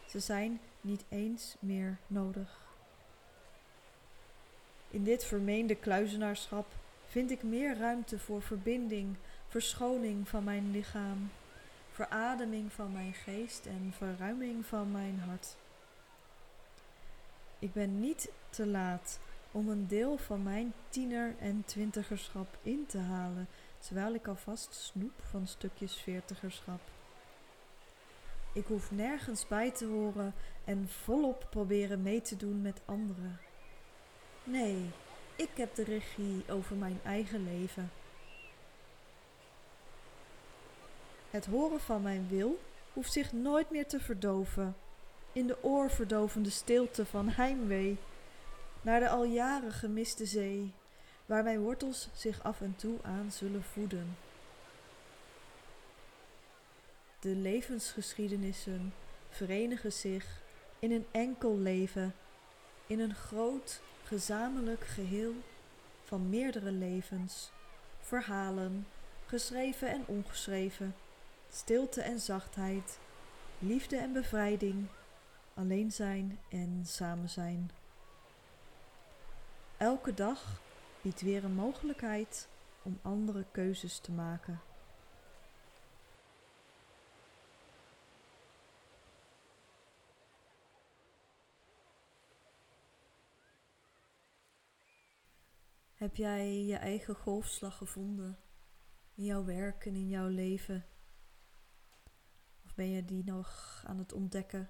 Ze 0.08 0.19
zijn 0.19 0.60
niet 0.82 1.04
eens 1.10 1.56
meer 1.60 1.98
nodig. 2.08 2.58
In 4.89 5.04
dit 5.04 5.24
vermeende 5.26 5.76
kluizenaarschap 5.76 6.65
vind 7.08 7.32
ik 7.32 7.44
meer 7.44 7.78
ruimte 7.78 8.20
voor 8.20 8.42
verbinding, 8.42 9.15
verschoning 9.48 10.28
van 10.28 10.44
mijn 10.44 10.72
lichaam, 10.72 11.32
verademing 11.92 12.74
van 12.74 12.92
mijn 12.92 13.13
geest 13.13 13.65
en 13.65 13.94
verruiming 13.98 14.65
van 14.65 14.92
mijn 14.92 15.20
hart. 15.20 15.56
Ik 17.60 17.74
ben 17.74 18.00
niet 18.00 18.32
te 18.50 18.68
laat 18.68 19.20
om 19.52 19.70
een 19.70 19.88
deel 19.88 20.18
van 20.18 20.44
mijn 20.44 20.74
tiener- 20.89 21.36
en 21.39 21.63
twintigerschap 21.65 22.58
in 22.62 22.86
te 22.88 22.98
halen, 22.98 23.48
terwijl 23.80 24.13
ik 24.13 24.28
alvast 24.28 24.74
snoep 24.74 25.13
van 25.30 25.48
stukjes 25.48 25.96
veertigerschap. 25.96 26.80
Ik 28.53 28.65
hoef 28.65 28.91
nergens 28.91 29.47
bij 29.47 29.71
te 29.71 29.85
horen 29.85 30.33
en 30.65 30.89
volop 30.89 31.47
proberen 31.49 32.01
mee 32.01 32.21
te 32.21 32.35
doen 32.35 32.62
met 32.62 32.81
anderen. 32.85 33.39
Nee, 34.43 34.89
ik 35.35 35.49
heb 35.55 35.75
de 35.75 35.83
regie 35.83 36.43
over 36.49 36.75
mijn 36.75 36.99
eigen 37.03 37.43
leven. 37.43 37.91
Het 41.29 41.45
horen 41.45 41.79
van 41.79 42.01
mijn 42.01 42.27
wil 42.29 42.59
hoeft 42.93 43.13
zich 43.13 43.33
nooit 43.33 43.69
meer 43.69 43.88
te 43.88 43.99
verdoven 43.99 44.75
in 45.31 45.47
de 45.47 45.63
oorverdovende 45.63 46.49
stilte 46.49 47.05
van 47.05 47.29
heimwee 47.29 47.97
naar 48.81 48.99
de 48.99 49.09
al 49.09 49.23
jaren 49.23 49.71
gemiste 49.71 50.25
zee, 50.25 50.73
waar 51.25 51.43
mijn 51.43 51.59
wortels 51.59 52.09
zich 52.13 52.43
af 52.43 52.62
en 52.62 52.75
toe 52.75 52.97
aan 53.01 53.31
zullen 53.31 53.63
voeden. 53.63 54.17
De 57.19 57.36
levensgeschiedenissen 57.36 58.93
verenigen 59.29 59.93
zich 59.93 60.41
in 60.79 60.91
een 60.91 61.05
enkel 61.12 61.58
leven, 61.58 62.13
in 62.88 62.99
een 62.99 63.15
groot 63.15 63.82
gezamenlijk 64.03 64.86
geheel 64.86 65.34
van 66.03 66.29
meerdere 66.29 66.71
levens, 66.71 67.51
verhalen, 67.99 68.88
geschreven 69.25 69.89
en 69.89 70.03
ongeschreven, 70.05 70.95
stilte 71.49 72.01
en 72.01 72.19
zachtheid, 72.19 72.99
liefde 73.58 73.97
en 73.97 74.13
bevrijding, 74.13 74.88
alleen 75.53 75.91
zijn 75.91 76.39
en 76.49 76.82
samen 76.86 77.29
zijn. 77.29 77.71
Elke 79.77 80.13
dag 80.13 80.62
biedt 81.01 81.21
weer 81.21 81.43
een 81.43 81.55
mogelijkheid 81.55 82.47
om 82.84 82.99
andere 83.01 83.45
keuzes 83.51 83.99
te 83.99 84.12
maken. 84.12 84.68
Heb 95.99 96.15
jij 96.15 96.65
je 96.65 96.75
eigen 96.75 97.15
golfslag 97.15 97.77
gevonden 97.77 98.39
in 99.15 99.23
jouw 99.23 99.43
werk 99.43 99.85
en 99.85 99.95
in 99.95 100.07
jouw 100.07 100.27
leven? 100.27 100.85
Of 102.65 102.75
ben 102.75 102.89
je 102.89 103.05
die 103.05 103.23
nog 103.23 103.81
aan 103.85 103.97
het 103.97 104.13
ontdekken? 104.13 104.69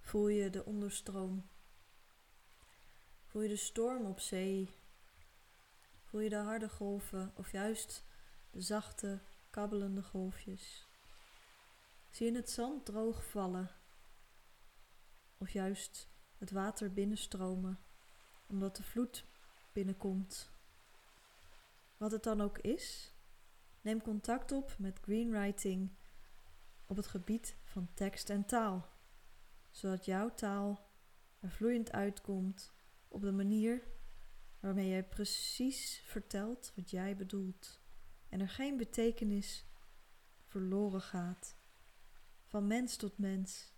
Voel 0.00 0.28
je 0.28 0.50
de 0.50 0.64
onderstroom? 0.64 1.48
Voel 3.24 3.42
je 3.42 3.48
de 3.48 3.56
storm 3.56 4.06
op 4.06 4.20
zee? 4.20 4.70
Voel 6.02 6.20
je 6.20 6.28
de 6.28 6.36
harde 6.36 6.68
golven 6.68 7.32
of 7.36 7.52
juist 7.52 8.04
de 8.50 8.60
zachte, 8.60 9.20
kabbelende 9.50 10.02
golfjes? 10.02 10.88
Zie 12.10 12.30
je 12.30 12.36
het 12.36 12.50
zand 12.50 12.84
droog 12.84 13.24
vallen? 13.24 13.70
Of 15.38 15.50
juist 15.50 16.08
het 16.38 16.50
water 16.50 16.92
binnenstromen, 16.92 17.78
omdat 18.46 18.76
de 18.76 18.82
vloed 18.82 19.34
binnenkomt. 19.76 20.50
Wat 21.96 22.10
het 22.10 22.22
dan 22.22 22.40
ook 22.40 22.58
is, 22.58 23.14
Neem 23.80 24.02
contact 24.02 24.52
op 24.52 24.74
met 24.78 24.98
Greenwriting 25.02 25.90
op 26.86 26.96
het 26.96 27.06
gebied 27.06 27.56
van 27.64 27.88
tekst 27.94 28.30
en 28.30 28.46
taal, 28.46 28.88
zodat 29.70 30.04
jouw 30.04 30.34
taal 30.34 30.90
er 31.40 31.50
vloeiend 31.50 31.92
uitkomt 31.92 32.72
op 33.08 33.20
de 33.20 33.32
manier 33.32 33.82
waarmee 34.60 34.88
jij 34.88 35.04
precies 35.04 36.02
vertelt 36.04 36.72
wat 36.76 36.90
jij 36.90 37.16
bedoelt 37.16 37.80
en 38.28 38.40
er 38.40 38.48
geen 38.48 38.76
betekenis 38.76 39.64
verloren 40.44 41.02
gaat 41.02 41.56
van 42.44 42.66
mens 42.66 42.96
tot 42.96 43.18
mens. 43.18 43.72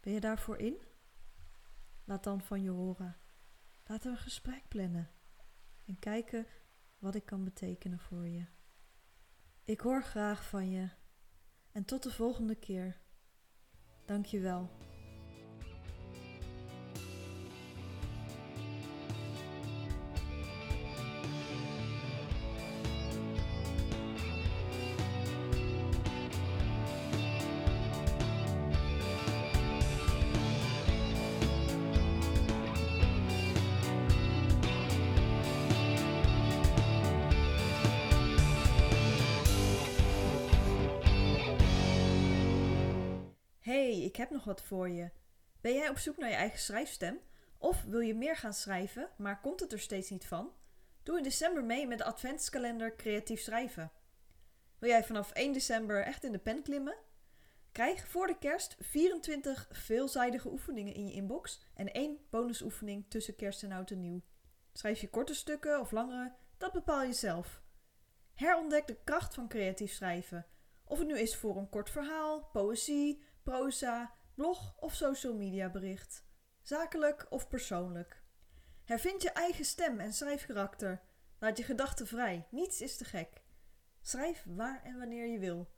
Ben 0.00 0.12
je 0.12 0.20
daarvoor 0.20 0.58
in? 0.58 0.76
Laat 2.04 2.24
dan 2.24 2.40
van 2.40 2.62
je 2.62 2.70
horen. 2.70 3.16
Laten 3.86 4.10
we 4.10 4.16
een 4.16 4.22
gesprek 4.22 4.68
plannen 4.68 5.10
en 5.84 5.98
kijken 5.98 6.46
wat 6.98 7.14
ik 7.14 7.24
kan 7.24 7.44
betekenen 7.44 7.98
voor 7.98 8.28
je. 8.28 8.44
Ik 9.64 9.80
hoor 9.80 10.02
graag 10.02 10.48
van 10.48 10.70
je 10.70 10.88
en 11.72 11.84
tot 11.84 12.02
de 12.02 12.10
volgende 12.10 12.54
keer. 12.54 13.00
Dank 14.04 14.26
je 14.26 14.40
wel. 14.40 14.70
Ik 44.16 44.22
heb 44.22 44.30
nog 44.30 44.44
wat 44.44 44.62
voor 44.62 44.88
je. 44.88 45.10
Ben 45.60 45.74
jij 45.74 45.88
op 45.88 45.98
zoek 45.98 46.16
naar 46.16 46.28
je 46.28 46.34
eigen 46.34 46.58
schrijfstem? 46.58 47.20
Of 47.58 47.82
wil 47.82 48.00
je 48.00 48.14
meer 48.14 48.36
gaan 48.36 48.54
schrijven, 48.54 49.08
maar 49.16 49.40
komt 49.40 49.60
het 49.60 49.72
er 49.72 49.80
steeds 49.80 50.10
niet 50.10 50.26
van? 50.26 50.52
Doe 51.02 51.16
in 51.16 51.22
december 51.22 51.64
mee 51.64 51.86
met 51.86 51.98
de 51.98 52.04
adventskalender 52.04 52.96
Creatief 52.96 53.40
Schrijven. 53.40 53.92
Wil 54.78 54.88
jij 54.88 55.04
vanaf 55.04 55.32
1 55.32 55.52
december 55.52 56.02
echt 56.02 56.24
in 56.24 56.32
de 56.32 56.38
pen 56.38 56.62
klimmen? 56.62 56.96
Krijg 57.72 58.08
voor 58.08 58.26
de 58.26 58.38
kerst 58.38 58.76
24 58.80 59.68
veelzijdige 59.70 60.50
oefeningen 60.50 60.94
in 60.94 61.06
je 61.06 61.12
inbox 61.12 61.60
en 61.74 61.92
één 61.92 62.18
bonusoefening 62.30 63.04
tussen 63.08 63.36
kerst 63.36 63.62
en 63.62 63.72
oud 63.72 63.90
en 63.90 64.00
nieuw. 64.00 64.22
Schrijf 64.72 65.00
je 65.00 65.10
korte 65.10 65.34
stukken 65.34 65.80
of 65.80 65.90
langere, 65.90 66.34
dat 66.58 66.72
bepaal 66.72 67.02
je 67.02 67.12
zelf. 67.12 67.62
Herontdek 68.34 68.86
de 68.86 68.98
kracht 69.04 69.34
van 69.34 69.48
creatief 69.48 69.92
schrijven. 69.92 70.46
Of 70.84 70.98
het 70.98 71.06
nu 71.06 71.18
is 71.18 71.36
voor 71.36 71.56
een 71.56 71.68
kort 71.68 71.90
verhaal, 71.90 72.48
poëzie, 72.52 73.22
proza, 73.46 74.12
blog 74.34 74.74
of 74.78 74.94
social 74.94 75.34
media 75.34 75.70
bericht. 75.70 76.24
Zakelijk 76.62 77.26
of 77.30 77.48
persoonlijk. 77.48 78.22
Hervind 78.84 79.22
je 79.22 79.30
eigen 79.30 79.64
stem 79.64 80.00
en 80.00 80.12
schrijfkarakter. 80.12 81.02
Laat 81.38 81.56
je 81.56 81.62
gedachten 81.64 82.06
vrij. 82.06 82.46
Niets 82.50 82.80
is 82.80 82.96
te 82.96 83.04
gek. 83.04 83.42
Schrijf 84.00 84.44
waar 84.46 84.82
en 84.82 84.98
wanneer 84.98 85.26
je 85.26 85.38
wil. 85.38 85.70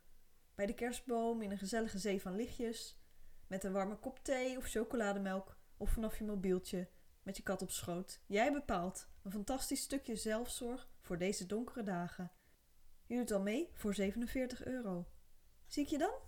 Bij 0.54 0.66
de 0.66 0.74
kerstboom, 0.74 1.42
in 1.42 1.50
een 1.50 1.58
gezellige 1.58 1.98
zee 1.98 2.20
van 2.20 2.36
lichtjes. 2.36 3.00
Met 3.46 3.64
een 3.64 3.72
warme 3.72 3.98
kop 3.98 4.18
thee 4.22 4.56
of 4.56 4.66
chocolademelk. 4.66 5.56
Of 5.76 5.90
vanaf 5.90 6.18
je 6.18 6.24
mobieltje. 6.24 6.88
Met 7.22 7.36
je 7.36 7.42
kat 7.42 7.62
op 7.62 7.70
schoot. 7.70 8.20
Jij 8.26 8.52
bepaalt. 8.52 9.08
Een 9.22 9.32
fantastisch 9.32 9.82
stukje 9.82 10.16
zelfzorg 10.16 10.88
voor 11.00 11.18
deze 11.18 11.46
donkere 11.46 11.82
dagen. 11.82 12.32
Je 13.06 13.16
doet 13.16 13.32
al 13.32 13.40
mee 13.40 13.70
voor 13.72 13.94
47 13.94 14.64
euro. 14.64 15.08
Zie 15.66 15.82
ik 15.82 15.88
je 15.88 15.98
dan? 15.98 16.27